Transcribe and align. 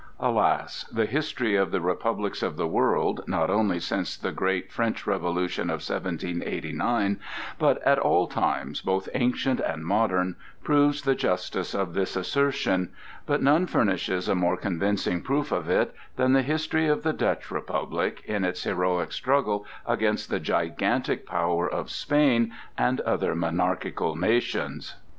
Alas! 0.19 0.83
The 0.85 1.05
history 1.05 1.55
of 1.55 1.69
the 1.69 1.79
republics 1.79 2.41
of 2.41 2.57
the 2.57 2.65
world, 2.65 3.21
not 3.27 3.51
only 3.51 3.79
since 3.79 4.17
the 4.17 4.31
great 4.31 4.71
French 4.71 5.05
Revolution 5.05 5.69
of 5.69 5.85
1789, 5.87 7.19
but 7.59 7.77
at 7.83 7.99
all 7.99 8.25
times, 8.25 8.81
both 8.81 9.07
ancient 9.13 9.59
and 9.59 9.85
modern, 9.85 10.37
proves 10.63 11.03
the 11.03 11.13
justice 11.13 11.75
of 11.75 11.93
this 11.93 12.15
assertion, 12.15 12.91
but 13.27 13.43
none 13.43 13.67
furnishes 13.67 14.27
a 14.27 14.33
more 14.33 14.57
convincing 14.57 15.21
proof 15.21 15.51
of 15.51 15.69
it 15.69 15.93
than 16.15 16.33
the 16.33 16.41
history 16.41 16.87
of 16.87 17.03
the 17.03 17.13
Dutch 17.13 17.51
Republic 17.51 18.23
in 18.25 18.43
its 18.43 18.63
heroic 18.63 19.11
struggle 19.11 19.67
against 19.85 20.31
the 20.31 20.39
gigantic 20.39 21.27
power 21.27 21.69
of 21.69 21.91
Spain 21.91 22.51
and 22.75 23.01
other 23.01 23.35
monarchical 23.35 24.15
nations. 24.15 24.95